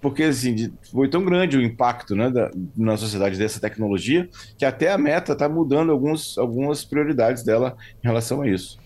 Porque 0.00 0.22
assim, 0.22 0.72
foi 0.90 1.10
tão 1.10 1.24
grande 1.24 1.58
o 1.58 1.62
impacto 1.62 2.14
né, 2.14 2.30
da, 2.30 2.50
na 2.76 2.96
sociedade 2.96 3.36
dessa 3.36 3.60
tecnologia 3.60 4.28
que 4.56 4.64
até 4.64 4.90
a 4.90 4.96
meta 4.96 5.32
está 5.32 5.48
mudando 5.48 5.90
alguns, 5.92 6.38
algumas 6.38 6.84
prioridades 6.84 7.42
dela 7.44 7.76
em 8.02 8.06
relação 8.06 8.40
a 8.40 8.48
isso. 8.48 8.78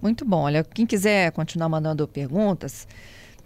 Muito 0.00 0.24
bom. 0.24 0.42
Olha, 0.42 0.64
quem 0.64 0.86
quiser 0.86 1.30
continuar 1.32 1.68
mandando 1.68 2.06
perguntas, 2.08 2.86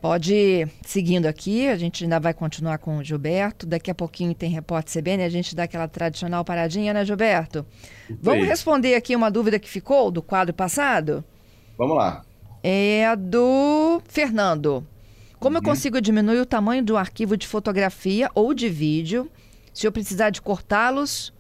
pode 0.01 0.35
ir 0.35 0.69
seguindo 0.83 1.27
aqui. 1.27 1.69
A 1.69 1.77
gente 1.77 2.05
ainda 2.05 2.21
vai 2.21 2.33
continuar 2.33 2.79
com 2.79 2.99
o 2.99 3.05
Gilberto. 3.05 3.67
Daqui 3.67 3.91
a 3.91 3.95
pouquinho 3.95 4.35
tem 4.35 4.51
repórter 4.51 5.03
CBN. 5.03 5.25
A 5.25 5.29
gente 5.29 5.55
dá 5.55 5.65
aquela 5.65 5.89
tradicional 5.89 6.45
paradinha, 6.45 6.93
né, 6.93 7.05
Gilberto? 7.05 7.67
Vamos 8.21 8.47
responder 8.47 8.95
aqui 8.95 9.17
uma 9.17 9.31
dúvida 9.31 9.59
que 9.59 9.69
ficou 9.69 10.11
do 10.11 10.23
quadro 10.23 10.55
passado? 10.55 11.25
Vamos 11.77 11.97
lá. 11.97 12.25
É 12.63 13.07
a 13.07 13.15
do 13.15 14.01
Fernando. 14.07 14.87
Como 15.39 15.59
eu 15.59 15.61
uhum. 15.61 15.69
consigo 15.69 16.01
diminuir 16.01 16.41
o 16.41 16.47
tamanho 16.47 16.83
do 16.83 16.97
arquivo 16.97 17.37
de 17.37 17.47
fotografia 17.47 18.31
ou 18.35 18.55
de 18.55 18.69
vídeo 18.69 19.31
se 19.75 19.87
eu 19.87 19.93
precisar 19.93 20.31
de 20.31 20.41
cortá-los 20.41 21.35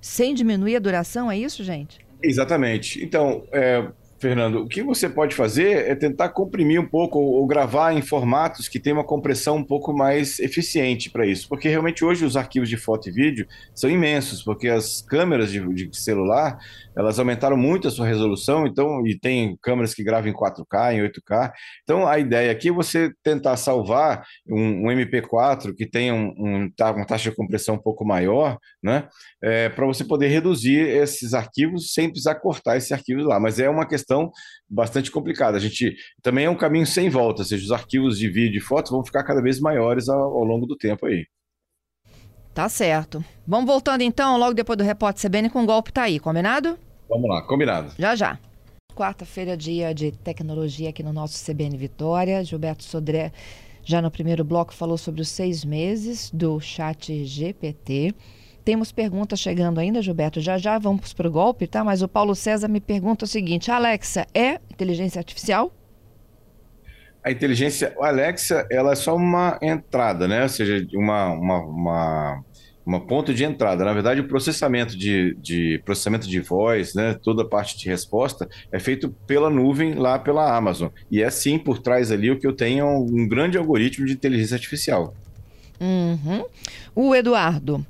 sem 0.00 0.34
diminuir 0.34 0.76
a 0.76 0.78
duração? 0.78 1.30
É 1.30 1.36
isso, 1.36 1.64
gente? 1.64 1.98
Exatamente. 2.22 3.02
Então, 3.02 3.44
é, 3.50 3.88
Fernando, 4.20 4.62
o 4.62 4.68
que 4.68 4.82
você 4.82 5.08
pode 5.08 5.34
fazer 5.34 5.88
é 5.88 5.94
tentar 5.94 6.30
comprimir 6.30 6.80
um 6.80 6.86
pouco 6.86 7.20
ou 7.20 7.46
gravar 7.46 7.92
em 7.92 8.02
formatos 8.02 8.68
que 8.68 8.80
tem 8.80 8.92
uma 8.92 9.04
compressão 9.04 9.56
um 9.56 9.64
pouco 9.64 9.92
mais 9.92 10.40
eficiente 10.40 11.08
para 11.08 11.24
isso, 11.24 11.48
porque 11.48 11.68
realmente 11.68 12.04
hoje 12.04 12.24
os 12.24 12.36
arquivos 12.36 12.68
de 12.68 12.76
foto 12.76 13.08
e 13.08 13.12
vídeo 13.12 13.46
são 13.72 13.88
imensos, 13.88 14.42
porque 14.42 14.68
as 14.68 15.02
câmeras 15.02 15.52
de, 15.52 15.60
de 15.72 15.96
celular 15.96 16.58
elas 16.96 17.16
aumentaram 17.20 17.56
muito 17.56 17.86
a 17.86 17.92
sua 17.92 18.08
resolução, 18.08 18.66
então 18.66 19.06
e 19.06 19.16
tem 19.16 19.56
câmeras 19.62 19.94
que 19.94 20.02
gravam 20.02 20.28
em 20.28 20.34
4K, 20.34 20.94
em 20.94 21.08
8K. 21.08 21.52
Então 21.84 22.04
a 22.04 22.18
ideia 22.18 22.50
aqui 22.50 22.70
é 22.70 22.72
você 22.72 23.12
tentar 23.22 23.56
salvar 23.56 24.24
um, 24.48 24.88
um 24.88 24.90
MP4 24.90 25.72
que 25.76 25.86
tenha 25.86 26.12
um, 26.12 26.34
um, 26.36 26.70
uma 26.76 27.06
taxa 27.06 27.30
de 27.30 27.36
compressão 27.36 27.76
um 27.76 27.80
pouco 27.80 28.04
maior, 28.04 28.58
né, 28.82 29.06
é, 29.40 29.68
para 29.68 29.86
você 29.86 30.02
poder 30.02 30.26
reduzir 30.26 30.80
esses 30.80 31.34
arquivos 31.34 31.92
sem 31.92 32.08
precisar 32.08 32.34
cortar 32.34 32.76
esses 32.76 32.90
arquivos 32.90 33.24
lá. 33.24 33.38
Mas 33.38 33.60
é 33.60 33.70
uma 33.70 33.86
questão 33.86 34.07
questão 34.08 34.32
bastante 34.68 35.10
complicada. 35.10 35.56
A 35.58 35.60
gente 35.60 35.94
também 36.22 36.46
é 36.46 36.50
um 36.50 36.56
caminho 36.56 36.86
sem 36.86 37.10
volta, 37.10 37.42
ou 37.42 37.44
seja, 37.44 37.64
os 37.64 37.72
arquivos 37.72 38.18
de 38.18 38.28
vídeo 38.28 38.58
e 38.58 38.60
fotos 38.60 38.90
vão 38.90 39.04
ficar 39.04 39.22
cada 39.22 39.42
vez 39.42 39.60
maiores 39.60 40.08
ao, 40.08 40.20
ao 40.20 40.44
longo 40.44 40.66
do 40.66 40.76
tempo 40.76 41.06
aí. 41.06 41.26
Tá 42.54 42.68
certo. 42.68 43.22
Vamos 43.46 43.66
voltando 43.66 44.02
então, 44.02 44.36
logo 44.38 44.54
depois 44.54 44.76
do 44.76 44.82
repórter 44.82 45.30
CBN 45.30 45.50
com 45.50 45.62
o 45.62 45.66
golpe 45.66 45.92
tá 45.92 46.02
aí, 46.04 46.18
combinado? 46.18 46.78
Vamos 47.08 47.28
lá, 47.28 47.42
combinado. 47.42 47.92
Já 47.98 48.16
já. 48.16 48.38
Quarta-feira, 48.96 49.56
dia 49.56 49.94
de 49.94 50.10
tecnologia 50.10 50.88
aqui 50.88 51.02
no 51.02 51.12
nosso 51.12 51.44
CBN 51.44 51.76
Vitória. 51.76 52.42
Gilberto 52.42 52.82
Sodré, 52.82 53.30
já 53.84 54.02
no 54.02 54.10
primeiro 54.10 54.42
bloco, 54.42 54.74
falou 54.74 54.98
sobre 54.98 55.20
os 55.20 55.28
seis 55.28 55.64
meses 55.64 56.30
do 56.32 56.58
chat 56.58 57.24
GPT. 57.24 58.12
Temos 58.68 58.92
perguntas 58.92 59.40
chegando 59.40 59.80
ainda, 59.80 60.02
Gilberto. 60.02 60.42
Já 60.42 60.58
já 60.58 60.78
vamos 60.78 61.14
para 61.14 61.26
o 61.26 61.30
golpe, 61.30 61.66
tá? 61.66 61.82
Mas 61.82 62.02
o 62.02 62.06
Paulo 62.06 62.34
César 62.34 62.68
me 62.68 62.82
pergunta 62.82 63.24
o 63.24 63.26
seguinte: 63.26 63.70
Alexa 63.70 64.26
é 64.34 64.60
inteligência 64.70 65.18
artificial? 65.18 65.72
A 67.24 67.30
inteligência, 67.30 67.96
a 67.98 68.08
Alexa, 68.08 68.66
ela 68.70 68.92
é 68.92 68.94
só 68.94 69.16
uma 69.16 69.58
entrada, 69.62 70.28
né? 70.28 70.42
Ou 70.42 70.50
seja, 70.50 70.86
uma, 70.92 71.32
uma, 71.32 71.58
uma, 71.60 72.44
uma 72.84 73.00
ponto 73.06 73.32
de 73.32 73.42
entrada. 73.42 73.86
Na 73.86 73.94
verdade, 73.94 74.20
o 74.20 74.28
processamento 74.28 74.98
de, 74.98 75.34
de 75.40 75.80
processamento 75.86 76.28
de 76.28 76.38
voz, 76.38 76.92
né? 76.92 77.18
Toda 77.22 77.44
a 77.44 77.48
parte 77.48 77.78
de 77.78 77.88
resposta 77.88 78.46
é 78.70 78.78
feito 78.78 79.08
pela 79.26 79.48
nuvem 79.48 79.94
lá 79.94 80.18
pela 80.18 80.54
Amazon. 80.54 80.90
E 81.10 81.22
é 81.22 81.30
sim 81.30 81.58
por 81.58 81.78
trás 81.78 82.12
ali 82.12 82.30
o 82.30 82.38
que 82.38 82.46
eu 82.46 82.52
tenho 82.52 82.86
um 82.86 83.26
grande 83.26 83.56
algoritmo 83.56 84.04
de 84.04 84.12
inteligência 84.12 84.56
artificial. 84.56 85.14
Uhum. 85.80 86.44
O 86.94 87.14
Eduardo. 87.14 87.82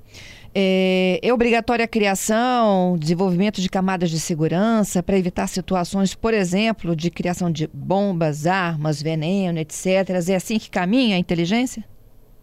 É, 0.60 1.20
é 1.22 1.32
obrigatória 1.32 1.84
a 1.84 1.88
criação, 1.88 2.98
desenvolvimento 2.98 3.60
de 3.60 3.68
camadas 3.68 4.10
de 4.10 4.18
segurança 4.18 5.04
para 5.04 5.16
evitar 5.16 5.46
situações, 5.46 6.16
por 6.16 6.34
exemplo, 6.34 6.96
de 6.96 7.12
criação 7.12 7.48
de 7.48 7.70
bombas, 7.72 8.44
armas, 8.44 9.00
veneno, 9.00 9.60
etc. 9.60 9.86
É 10.28 10.34
assim 10.34 10.58
que 10.58 10.68
caminha 10.68 11.14
a 11.14 11.18
inteligência? 11.20 11.84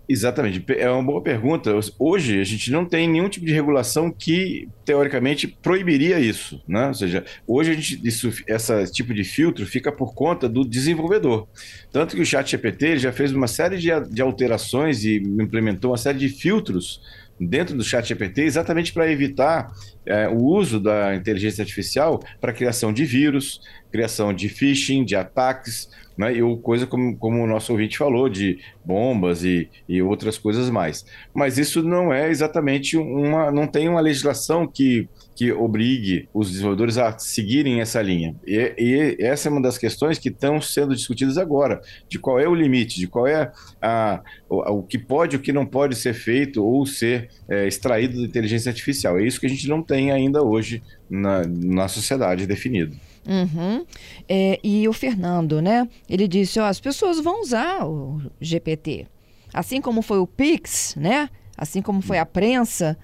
Exatamente, 0.07 0.63
é 0.77 0.89
uma 0.89 1.03
boa 1.03 1.21
pergunta. 1.21 1.71
Hoje 1.99 2.39
a 2.39 2.43
gente 2.45 2.71
não 2.71 2.85
tem 2.85 3.05
nenhum 3.05 3.27
tipo 3.27 3.45
de 3.45 3.51
regulação 3.51 4.09
que 4.09 4.69
teoricamente 4.85 5.47
proibiria 5.47 6.17
isso, 6.17 6.61
né? 6.65 6.87
Ou 6.87 6.93
seja, 6.93 7.25
hoje 7.45 7.71
a 7.71 7.73
gente 7.73 8.07
isso, 8.07 8.31
esse 8.47 8.93
tipo 8.93 9.13
de 9.13 9.23
filtro 9.25 9.65
fica 9.65 9.91
por 9.91 10.13
conta 10.13 10.47
do 10.47 10.63
desenvolvedor. 10.63 11.47
Tanto 11.91 12.15
que 12.15 12.21
o 12.21 12.25
Chat 12.25 12.49
GPT 12.51 12.99
já 12.99 13.11
fez 13.11 13.33
uma 13.33 13.47
série 13.47 13.77
de, 13.77 13.89
de 14.09 14.21
alterações 14.21 15.03
e 15.03 15.17
implementou 15.17 15.91
uma 15.91 15.97
série 15.97 16.19
de 16.19 16.29
filtros 16.29 17.01
dentro 17.39 17.75
do 17.75 17.83
chat 17.83 18.07
GPT 18.07 18.43
exatamente 18.43 18.93
para 18.93 19.11
evitar 19.11 19.71
é, 20.05 20.27
o 20.27 20.37
uso 20.37 20.79
da 20.79 21.15
inteligência 21.15 21.61
artificial 21.61 22.19
para 22.39 22.53
criação 22.53 22.93
de 22.93 23.05
vírus, 23.05 23.61
criação 23.91 24.33
de 24.33 24.49
phishing, 24.49 25.03
de 25.03 25.15
ataques, 25.15 25.89
né, 26.17 26.33
e 26.33 26.57
coisa 26.61 26.87
como, 26.87 27.17
como 27.17 27.43
o 27.43 27.47
nosso 27.47 27.71
ouvinte 27.71 27.97
falou, 27.97 28.29
de 28.29 28.59
bombas 28.83 29.43
e, 29.43 29.69
e 29.87 30.01
outras 30.01 30.37
coisas 30.37 30.69
mais. 30.69 31.05
Mas 31.33 31.57
isso 31.57 31.83
não 31.83 32.13
é 32.13 32.29
exatamente 32.29 32.97
uma. 32.97 33.51
não 33.51 33.67
tem 33.67 33.89
uma 33.89 33.99
legislação 33.99 34.67
que 34.67 35.09
que 35.35 35.51
obrigue 35.51 36.29
os 36.33 36.49
desenvolvedores 36.49 36.97
a 36.97 37.17
seguirem 37.19 37.81
essa 37.81 38.01
linha. 38.01 38.35
E, 38.47 38.73
e, 38.77 39.17
essa 39.19 39.49
é 39.49 39.51
uma 39.51 39.61
das 39.61 39.77
questões 39.77 40.17
que 40.17 40.29
estão 40.29 40.61
sendo 40.61 40.95
discutidas 40.95 41.37
agora, 41.37 41.81
de 42.07 42.17
qual 42.17 42.39
é 42.39 42.47
o 42.47 42.55
limite, 42.55 42.97
de 42.97 43.07
qual 43.07 43.27
é 43.27 43.51
a, 43.81 44.21
o, 44.49 44.79
o 44.79 44.83
que 44.83 44.97
pode 44.97 45.35
e 45.35 45.39
o 45.39 45.41
que 45.41 45.51
não 45.51 45.65
pode 45.65 45.95
ser 45.95 46.13
feito 46.13 46.63
ou 46.63 46.85
ser 46.85 47.29
é, 47.49 47.67
extraído 47.67 48.21
da 48.21 48.25
inteligência 48.25 48.69
artificial. 48.69 49.19
É 49.19 49.23
isso 49.23 49.39
que 49.39 49.45
a 49.45 49.49
gente 49.49 49.67
não 49.67 49.83
tem 49.83 50.11
ainda 50.11 50.41
hoje 50.41 50.81
na, 51.09 51.45
na 51.45 51.87
sociedade 51.89 52.47
definido. 52.47 52.95
Uhum. 53.27 53.85
É, 54.29 54.59
e 54.63 54.87
o 54.87 54.93
Fernando, 54.93 55.61
né? 55.61 55.87
Ele 56.09 56.27
disse: 56.27 56.59
as 56.59 56.79
pessoas 56.79 57.19
vão 57.19 57.41
usar 57.41 57.85
o 57.85 58.21
GPT. 58.39 59.07
Assim 59.53 59.81
como 59.81 60.01
foi 60.01 60.19
o 60.19 60.27
Pix, 60.27 60.95
né? 60.95 61.29
Assim 61.57 61.81
como 61.81 62.01
foi 62.01 62.19
a 62.19 62.25
prensa. 62.25 62.97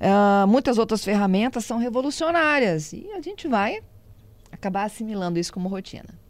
Uh, 0.00 0.46
muitas 0.46 0.78
outras 0.78 1.04
ferramentas 1.04 1.64
são 1.64 1.78
revolucionárias 1.78 2.92
e 2.92 3.10
a 3.12 3.20
gente 3.20 3.48
vai 3.48 3.80
acabar 4.50 4.84
assimilando 4.84 5.38
isso 5.38 5.52
como 5.52 5.68
rotina. 5.68 6.24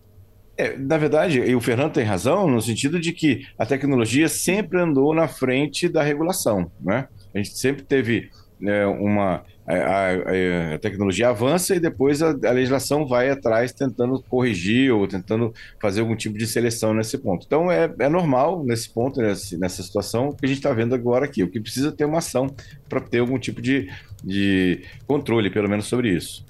É, 0.56 0.76
na 0.76 0.96
verdade, 0.96 1.40
e 1.40 1.54
o 1.54 1.60
Fernando 1.60 1.92
tem 1.92 2.04
razão 2.04 2.48
no 2.48 2.62
sentido 2.62 3.00
de 3.00 3.12
que 3.12 3.46
a 3.58 3.66
tecnologia 3.66 4.28
sempre 4.28 4.80
andou 4.80 5.12
na 5.14 5.26
frente 5.26 5.88
da 5.88 6.02
regulação, 6.02 6.70
né? 6.80 7.08
A 7.34 7.38
gente 7.38 7.58
sempre 7.58 7.82
teve 7.82 8.30
é, 8.62 8.86
uma 8.86 9.44
a, 9.66 9.74
a, 9.74 10.74
a, 10.74 10.78
tecnologia 10.78 11.30
avança 11.30 11.74
e 11.74 11.80
depois 11.80 12.22
a, 12.22 12.30
a, 12.30 12.50
legislação 12.52 13.06
vai 13.06 13.30
atrás 13.30 13.72
tentando 13.72 14.22
corrigir 14.28 14.92
ou 14.92 15.08
tentando 15.08 15.54
fazer 15.80 16.00
algum 16.00 16.14
tipo 16.14 16.36
de 16.36 16.46
seleção 16.46 16.92
nesse 16.92 17.16
ponto. 17.16 17.44
Então 17.46 17.70
é, 17.70 17.92
é 17.98 18.08
normal 18.08 18.62
nesse 18.64 18.90
ponto, 18.90 19.20
nessa, 19.20 19.56
nessa 19.56 19.82
situação 19.82 20.32
que 20.32 20.44
a 20.44 20.48
gente 20.48 20.58
está 20.58 20.72
vendo 20.72 20.94
agora 20.94 21.24
aqui. 21.24 21.42
O 21.42 21.48
que 21.48 21.60
precisa 21.60 21.90
ter 21.90 22.04
uma 22.04 22.18
ação 22.18 22.54
para 22.88 23.00
ter 23.00 23.20
algum 23.20 23.38
tipo 23.38 23.62
de, 23.62 23.90
de 24.22 24.82
controle, 25.06 25.50
pelo 25.50 25.68
menos 25.68 25.86
sobre 25.86 26.10
isso. 26.10 26.44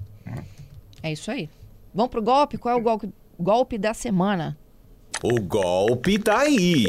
É 1.02 1.12
isso 1.12 1.30
aí. 1.30 1.48
Vamos 1.94 2.10
para 2.10 2.20
o 2.20 2.24
golpe? 2.24 2.58
Qual 2.58 2.74
é 2.74 2.78
o 2.78 2.82
golpe, 2.82 3.08
golpe 3.38 3.78
da 3.78 3.94
semana? 3.94 4.56
O 5.22 5.40
golpe 5.40 6.18
tá 6.18 6.40
aí. 6.40 6.86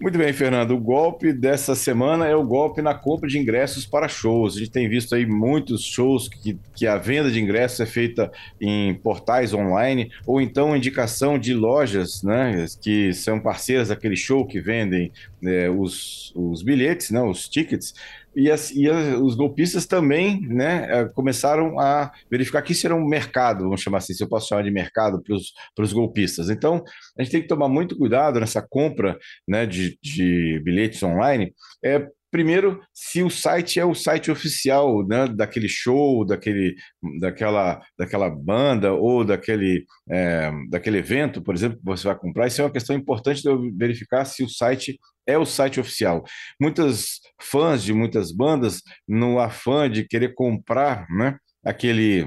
Muito 0.00 0.16
bem, 0.16 0.32
Fernando. 0.32 0.70
O 0.70 0.78
golpe 0.78 1.30
dessa 1.30 1.74
semana 1.74 2.26
é 2.26 2.34
o 2.34 2.42
golpe 2.42 2.80
na 2.80 2.94
compra 2.94 3.28
de 3.28 3.38
ingressos 3.38 3.84
para 3.84 4.08
shows. 4.08 4.56
A 4.56 4.60
gente 4.60 4.70
tem 4.70 4.88
visto 4.88 5.14
aí 5.14 5.26
muitos 5.26 5.84
shows 5.84 6.26
que, 6.26 6.58
que 6.74 6.86
a 6.86 6.96
venda 6.96 7.30
de 7.30 7.38
ingressos 7.38 7.80
é 7.80 7.84
feita 7.84 8.32
em 8.58 8.94
portais 8.94 9.52
online 9.52 10.10
ou 10.26 10.40
então 10.40 10.74
indicação 10.74 11.38
de 11.38 11.52
lojas, 11.52 12.22
né, 12.22 12.64
que 12.80 13.12
são 13.12 13.38
parceiras 13.38 13.88
daquele 13.88 14.16
show 14.16 14.46
que 14.46 14.58
vendem 14.58 15.12
é, 15.44 15.68
os, 15.68 16.32
os 16.34 16.62
bilhetes, 16.62 17.10
né, 17.10 17.20
os 17.20 17.46
tickets 17.46 17.94
e, 18.34 18.50
as, 18.50 18.70
e 18.70 18.88
as, 18.88 19.18
os 19.20 19.34
golpistas 19.34 19.86
também 19.86 20.40
né, 20.42 20.86
eh, 20.90 21.04
começaram 21.14 21.78
a 21.78 22.12
verificar 22.30 22.62
que 22.62 22.72
isso 22.72 22.86
era 22.86 22.94
um 22.94 23.06
mercado, 23.06 23.64
vamos 23.64 23.80
chamar 23.80 23.98
assim, 23.98 24.14
se 24.14 24.22
eu 24.22 24.28
posso 24.28 24.48
chamar 24.48 24.62
de 24.62 24.70
mercado 24.70 25.22
para 25.22 25.84
os 25.84 25.92
golpistas. 25.92 26.50
Então, 26.50 26.82
a 27.18 27.22
gente 27.22 27.32
tem 27.32 27.42
que 27.42 27.48
tomar 27.48 27.68
muito 27.68 27.96
cuidado 27.96 28.38
nessa 28.40 28.62
compra 28.62 29.18
né, 29.46 29.66
de, 29.66 29.98
de 30.02 30.60
bilhetes 30.64 31.02
online, 31.02 31.52
é, 31.84 32.06
primeiro, 32.30 32.80
se 32.94 33.22
o 33.22 33.30
site 33.30 33.80
é 33.80 33.84
o 33.84 33.94
site 33.94 34.30
oficial 34.30 35.06
né, 35.06 35.26
daquele 35.26 35.68
show, 35.68 36.24
daquele, 36.24 36.74
daquela, 37.20 37.82
daquela 37.98 38.30
banda 38.30 38.92
ou 38.92 39.24
daquele, 39.24 39.84
é, 40.08 40.50
daquele 40.68 40.98
evento, 40.98 41.42
por 41.42 41.54
exemplo, 41.54 41.78
que 41.78 41.84
você 41.84 42.06
vai 42.06 42.18
comprar, 42.18 42.46
isso 42.46 42.60
é 42.60 42.64
uma 42.64 42.72
questão 42.72 42.94
importante 42.94 43.42
de 43.42 43.48
eu 43.48 43.60
verificar 43.76 44.24
se 44.24 44.42
o 44.42 44.48
site 44.48 44.98
é 45.26 45.36
o 45.38 45.46
site 45.46 45.80
oficial. 45.80 46.24
Muitas 46.60 47.20
fãs 47.40 47.82
de 47.82 47.92
muitas 47.92 48.32
bandas, 48.32 48.80
no 49.06 49.38
afã 49.38 49.90
de 49.90 50.04
querer 50.04 50.34
comprar 50.34 51.06
né, 51.10 51.36
aquele 51.64 52.26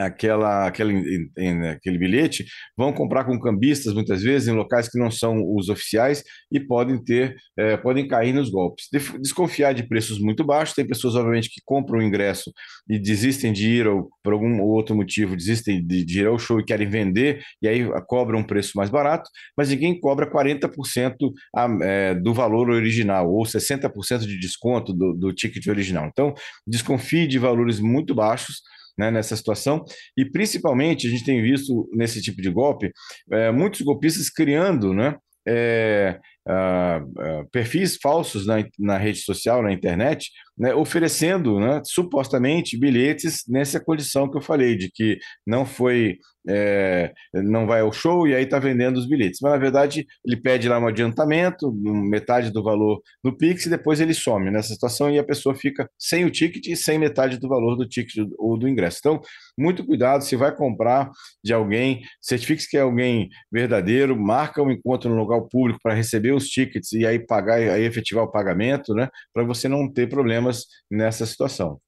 aquela, 0.00 0.66
aquele, 0.66 1.30
aquele 1.70 1.98
bilhete, 1.98 2.44
vão 2.76 2.92
comprar 2.92 3.24
com 3.24 3.38
cambistas 3.38 3.92
muitas 3.92 4.22
vezes 4.22 4.48
em 4.48 4.52
locais 4.52 4.88
que 4.88 4.98
não 4.98 5.10
são 5.10 5.42
os 5.54 5.68
oficiais 5.68 6.22
e 6.50 6.58
podem 6.58 7.02
ter, 7.02 7.36
é, 7.58 7.76
podem 7.76 8.06
cair 8.06 8.32
nos 8.32 8.50
golpes. 8.50 8.86
Desconfiar 9.20 9.72
de 9.72 9.82
preços 9.82 10.18
muito 10.18 10.44
baixos, 10.44 10.74
tem 10.74 10.86
pessoas, 10.86 11.14
obviamente, 11.14 11.50
que 11.50 11.60
compram 11.64 11.98
o 11.98 12.02
ingresso 12.02 12.52
e 12.88 12.98
desistem 12.98 13.52
de 13.52 13.68
ir, 13.68 13.86
ou 13.86 14.10
por 14.22 14.32
algum 14.32 14.60
outro 14.60 14.94
motivo, 14.94 15.36
desistem 15.36 15.84
de, 15.84 16.04
de 16.04 16.20
ir 16.20 16.26
ao 16.26 16.38
show 16.38 16.60
e 16.60 16.64
querem 16.64 16.88
vender, 16.88 17.42
e 17.62 17.68
aí 17.68 17.86
cobram 18.06 18.40
um 18.40 18.44
preço 18.44 18.72
mais 18.76 18.90
barato, 18.90 19.28
mas 19.56 19.68
ninguém 19.68 19.98
cobra 19.98 20.30
40% 20.30 21.14
a, 21.54 21.68
é, 21.82 22.14
do 22.14 22.32
valor 22.32 22.70
original, 22.70 23.30
ou 23.30 23.42
60% 23.44 24.20
de 24.20 24.38
desconto 24.38 24.92
do, 24.92 25.14
do 25.14 25.32
ticket 25.32 25.66
original. 25.66 26.06
Então, 26.06 26.34
desconfie 26.66 27.26
de 27.26 27.38
valores 27.38 27.80
muito 27.80 28.14
baixos, 28.14 28.62
né, 28.98 29.10
nessa 29.10 29.36
situação. 29.36 29.84
E 30.16 30.24
principalmente 30.24 31.06
a 31.06 31.10
gente 31.10 31.24
tem 31.24 31.42
visto 31.42 31.88
nesse 31.92 32.20
tipo 32.20 32.40
de 32.40 32.50
golpe 32.50 32.90
é, 33.32 33.50
muitos 33.50 33.80
golpistas 33.80 34.30
criando 34.30 34.92
né, 34.92 35.16
é, 35.46 36.18
uh, 36.48 37.04
uh, 37.04 37.50
perfis 37.50 37.96
falsos 37.96 38.46
na, 38.46 38.64
na 38.78 38.96
rede 38.96 39.20
social, 39.20 39.62
na 39.62 39.72
internet, 39.72 40.30
né, 40.60 40.74
oferecendo 40.74 41.58
né, 41.58 41.80
supostamente 41.84 42.78
bilhetes 42.78 43.44
nessa 43.48 43.80
condição 43.80 44.30
que 44.30 44.36
eu 44.36 44.42
falei, 44.42 44.76
de 44.76 44.90
que 44.92 45.18
não 45.46 45.64
foi, 45.64 46.18
é, 46.46 47.14
não 47.32 47.66
vai 47.66 47.80
ao 47.80 47.90
show 47.90 48.28
e 48.28 48.34
aí 48.34 48.44
está 48.44 48.58
vendendo 48.58 48.98
os 48.98 49.08
bilhetes. 49.08 49.40
Mas 49.40 49.52
na 49.52 49.58
verdade 49.58 50.06
ele 50.22 50.36
pede 50.36 50.68
lá 50.68 50.78
um 50.78 50.86
adiantamento, 50.86 51.72
metade 51.82 52.50
do 52.50 52.62
valor 52.62 53.00
no 53.24 53.34
Pix, 53.34 53.64
e 53.64 53.70
depois 53.70 54.00
ele 54.00 54.12
some 54.12 54.50
nessa 54.50 54.74
situação 54.74 55.10
e 55.10 55.18
a 55.18 55.24
pessoa 55.24 55.54
fica 55.54 55.88
sem 55.98 56.26
o 56.26 56.30
ticket 56.30 56.66
e 56.66 56.76
sem 56.76 56.98
metade 56.98 57.38
do 57.38 57.48
valor 57.48 57.74
do 57.74 57.88
ticket 57.88 58.26
ou 58.38 58.58
do 58.58 58.68
ingresso. 58.68 58.98
Então, 59.00 59.20
muito 59.58 59.82
cuidado, 59.82 60.22
se 60.24 60.36
vai 60.36 60.54
comprar 60.54 61.10
de 61.42 61.54
alguém, 61.54 62.02
certifique-se 62.20 62.68
que 62.68 62.76
é 62.76 62.80
alguém 62.80 63.30
verdadeiro, 63.50 64.14
marca 64.14 64.62
um 64.62 64.70
encontro 64.70 65.08
no 65.08 65.16
local 65.16 65.48
público 65.48 65.80
para 65.82 65.94
receber 65.94 66.29
os 66.32 66.48
tickets 66.48 66.92
e 66.92 67.06
aí 67.06 67.18
pagar, 67.18 67.56
aí 67.56 67.84
efetivar 67.84 68.24
o 68.24 68.30
pagamento, 68.30 68.94
né, 68.94 69.08
para 69.32 69.44
você 69.44 69.68
não 69.68 69.90
ter 69.90 70.08
problemas 70.08 70.66
nessa 70.90 71.26
situação. 71.26 71.80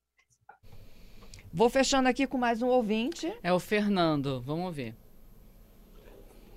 Vou 1.52 1.68
fechando 1.68 2.08
aqui 2.08 2.26
com 2.26 2.38
mais 2.38 2.62
um 2.62 2.68
ouvinte. 2.68 3.32
É 3.42 3.52
o 3.52 3.61
Fernando, 3.61 4.40
vamos 4.40 4.75
ver. 4.75 4.94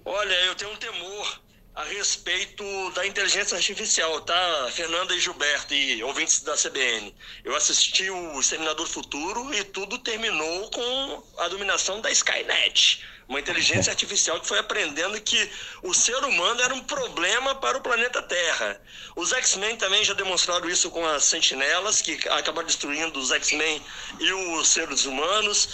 Olha, 0.05 0.33
eu 0.45 0.55
tenho 0.55 0.71
um 0.71 0.77
temor 0.77 1.44
a 1.75 1.83
respeito 1.83 2.63
da 2.91 3.05
inteligência 3.05 3.57
artificial, 3.57 4.21
tá? 4.21 4.69
Fernanda 4.71 5.13
e 5.13 5.19
Gilberto 5.19 5.73
e 5.73 6.01
ouvintes 6.03 6.39
da 6.39 6.55
CBN. 6.55 7.13
Eu 7.43 7.53
assisti 7.53 8.09
o 8.09 8.39
Exterminador 8.39 8.87
Futuro 8.87 9.53
e 9.53 9.61
tudo 9.65 9.99
terminou 9.99 10.71
com 10.71 11.23
a 11.37 11.49
dominação 11.49 11.99
da 11.99 12.09
Skynet. 12.09 13.03
Uma 13.27 13.41
inteligência 13.41 13.91
artificial 13.91 14.39
que 14.39 14.47
foi 14.47 14.57
aprendendo 14.59 15.19
que 15.19 15.49
o 15.83 15.93
ser 15.93 16.15
humano 16.23 16.61
era 16.61 16.73
um 16.73 16.81
problema 16.81 17.53
para 17.55 17.77
o 17.77 17.81
planeta 17.81 18.21
Terra. 18.21 18.79
Os 19.13 19.33
X-Men 19.33 19.75
também 19.75 20.01
já 20.05 20.13
demonstraram 20.13 20.69
isso 20.69 20.89
com 20.91 21.05
as 21.05 21.25
sentinelas, 21.25 22.01
que 22.01 22.13
acabaram 22.29 22.67
destruindo 22.67 23.19
os 23.19 23.31
X-Men 23.31 23.81
e 24.21 24.31
os 24.31 24.69
seres 24.69 25.03
humanos. 25.03 25.67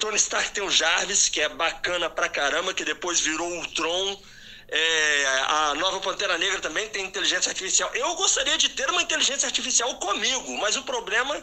Tony 0.00 0.16
Stark 0.16 0.50
tem 0.50 0.64
o 0.64 0.70
Jarvis, 0.70 1.28
que 1.28 1.40
é 1.40 1.48
bacana 1.48 2.10
pra 2.10 2.28
caramba, 2.28 2.74
que 2.74 2.84
depois 2.84 3.20
virou 3.20 3.48
o 3.48 3.58
Ultron 3.58 4.20
é, 4.68 5.26
a 5.46 5.74
nova 5.74 6.00
Pantera 6.00 6.38
Negra 6.38 6.60
também 6.60 6.88
tem 6.88 7.04
inteligência 7.04 7.50
artificial. 7.50 7.90
Eu 7.94 8.14
gostaria 8.14 8.56
de 8.56 8.68
ter 8.70 8.88
uma 8.90 9.02
inteligência 9.02 9.46
artificial 9.46 9.94
comigo, 9.96 10.56
mas 10.58 10.76
o 10.76 10.82
problema 10.82 11.36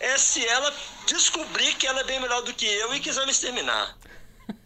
é 0.00 0.18
se 0.18 0.44
ela 0.46 0.72
descobrir 1.06 1.74
que 1.74 1.86
ela 1.86 2.00
é 2.00 2.04
bem 2.04 2.20
melhor 2.20 2.42
do 2.42 2.52
que 2.52 2.66
eu 2.66 2.94
e 2.94 3.00
quiser 3.00 3.24
me 3.24 3.32
exterminar. 3.32 3.96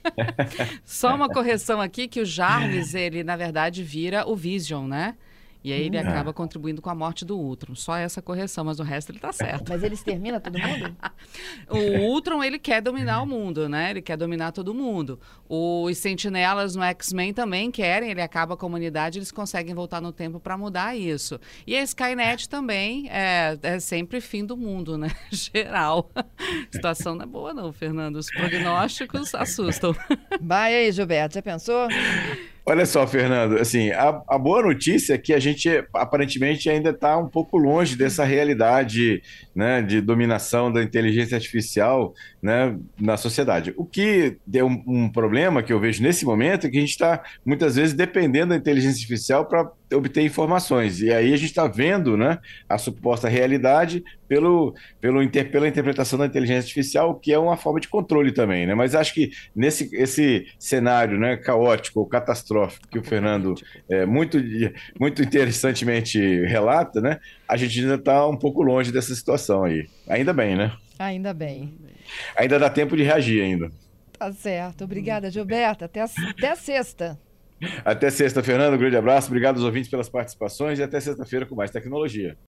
Só 0.84 1.14
uma 1.14 1.28
correção 1.28 1.80
aqui 1.80 2.08
que 2.08 2.20
o 2.20 2.26
Jarvis, 2.26 2.94
ele 2.94 3.22
na 3.22 3.36
verdade 3.36 3.82
vira 3.82 4.26
o 4.26 4.34
Vision, 4.34 4.86
né? 4.86 5.16
E 5.62 5.72
aí 5.72 5.82
ele 5.82 5.96
hum. 5.96 6.00
acaba 6.00 6.32
contribuindo 6.32 6.80
com 6.80 6.88
a 6.88 6.94
morte 6.94 7.24
do 7.24 7.36
Ultron. 7.36 7.74
Só 7.74 7.96
essa 7.96 8.22
correção, 8.22 8.64
mas 8.64 8.78
o 8.78 8.82
resto 8.82 9.10
ele 9.10 9.18
tá 9.18 9.32
certo. 9.32 9.68
Mas 9.70 9.82
ele 9.82 9.94
extermina 9.94 10.40
todo 10.40 10.58
mundo? 10.58 10.96
o 11.68 12.00
Ultron, 12.06 12.42
ele 12.42 12.58
quer 12.58 12.80
dominar 12.80 13.22
o 13.22 13.26
mundo, 13.26 13.68
né? 13.68 13.90
Ele 13.90 14.00
quer 14.00 14.16
dominar 14.16 14.52
todo 14.52 14.72
mundo. 14.72 15.18
Os 15.48 15.98
sentinelas 15.98 16.76
no 16.76 16.82
X-Men 16.82 17.32
também 17.32 17.70
querem, 17.70 18.10
ele 18.10 18.22
acaba 18.22 18.56
com 18.56 18.66
a 18.66 18.68
humanidade, 18.68 19.18
eles 19.18 19.32
conseguem 19.32 19.74
voltar 19.74 20.00
no 20.00 20.12
tempo 20.12 20.38
para 20.38 20.56
mudar 20.56 20.96
isso. 20.96 21.40
E 21.66 21.76
a 21.76 21.82
Skynet 21.82 22.48
também 22.48 23.08
é, 23.10 23.58
é 23.62 23.80
sempre 23.80 24.20
fim 24.20 24.44
do 24.44 24.56
mundo, 24.56 24.96
né? 24.96 25.10
Geral. 25.30 26.10
A 26.14 26.24
situação 26.70 27.14
não 27.14 27.24
é 27.24 27.26
boa 27.26 27.52
não, 27.52 27.72
Fernando. 27.72 28.16
Os 28.16 28.30
prognósticos 28.30 29.34
assustam. 29.34 29.94
Vai 30.40 30.74
aí, 30.74 30.92
Gilberto, 30.92 31.34
já 31.34 31.42
pensou? 31.42 31.88
Olha 32.68 32.84
só, 32.84 33.06
Fernando, 33.06 33.56
assim, 33.56 33.92
a, 33.92 34.20
a, 34.28 34.36
boa 34.36 34.60
notícia 34.60 35.14
é 35.14 35.18
que 35.18 35.32
a 35.32 35.38
gente 35.38 35.70
aparentemente 35.94 36.68
ainda 36.68 36.90
está 36.90 37.16
um 37.16 37.26
pouco 37.26 37.56
longe 37.56 37.96
dessa 37.96 38.24
realidade 38.24 39.22
né, 39.56 39.80
de 39.80 40.02
dominação 40.02 40.70
da 40.70 40.82
inteligência 40.82 41.34
artificial 41.34 42.12
né, 42.42 42.76
na 43.00 43.16
sociedade. 43.16 43.72
O 43.74 43.86
que 43.86 44.36
é 44.52 44.62
um, 44.62 44.84
um 44.86 45.08
problema 45.08 45.62
que 45.62 45.72
eu 45.72 45.80
vejo 45.80 46.02
nesse 46.02 46.26
momento 46.26 46.66
é 46.66 46.70
que 46.70 46.76
a 46.76 46.80
gente 46.80 46.90
está 46.90 47.22
muitas 47.42 47.76
vezes 47.76 47.94
dependendo 47.94 48.50
da 48.50 48.56
inteligência 48.56 48.98
artificial 48.98 49.46
para 49.46 49.72
obter 49.94 50.22
informações. 50.22 51.00
E 51.00 51.12
aí 51.12 51.32
a 51.32 51.36
gente 51.36 51.50
está 51.50 51.66
vendo 51.66 52.16
né, 52.16 52.38
a 52.68 52.76
suposta 52.78 53.28
realidade 53.28 54.04
pelo, 54.26 54.74
pelo 55.00 55.22
inter, 55.22 55.50
pela 55.50 55.66
interpretação 55.66 56.18
da 56.18 56.26
inteligência 56.26 56.60
artificial, 56.60 57.14
que 57.14 57.32
é 57.32 57.38
uma 57.38 57.56
forma 57.56 57.80
de 57.80 57.88
controle 57.88 58.32
também. 58.32 58.66
Né? 58.66 58.74
Mas 58.74 58.94
acho 58.94 59.14
que 59.14 59.30
nesse 59.54 59.88
esse 59.94 60.46
cenário 60.58 61.18
né, 61.18 61.36
caótico 61.36 62.00
ou 62.00 62.06
catastrófico 62.06 62.88
que 62.88 62.98
o 62.98 63.04
Fernando 63.04 63.54
é, 63.88 64.04
muito, 64.04 64.38
muito 64.98 65.22
interessantemente 65.22 66.18
relata, 66.44 67.00
né, 67.00 67.18
a 67.48 67.56
gente 67.56 67.80
ainda 67.80 67.94
está 67.94 68.26
um 68.26 68.36
pouco 68.36 68.62
longe 68.62 68.92
dessa 68.92 69.14
situação 69.14 69.64
aí. 69.64 69.88
Ainda 70.08 70.32
bem, 70.32 70.56
né? 70.56 70.72
Ainda 70.98 71.32
bem. 71.32 71.74
Ainda 72.36 72.58
dá 72.58 72.68
tempo 72.68 72.96
de 72.96 73.02
reagir 73.02 73.42
ainda. 73.42 73.70
Tá 74.18 74.32
certo. 74.32 74.84
Obrigada, 74.84 75.30
Gilberto. 75.30 75.84
Até 75.84 76.00
a, 76.00 76.08
até 76.30 76.50
a 76.50 76.56
sexta. 76.56 77.18
Até 77.84 78.10
sexta, 78.10 78.42
Fernando. 78.42 78.74
Um 78.74 78.78
grande 78.78 78.96
abraço. 78.96 79.28
Obrigado 79.28 79.56
aos 79.56 79.64
ouvintes 79.64 79.90
pelas 79.90 80.08
participações 80.08 80.78
e 80.78 80.82
até 80.82 81.00
sexta-feira 81.00 81.46
com 81.46 81.54
mais 81.54 81.70
tecnologia. 81.70 82.36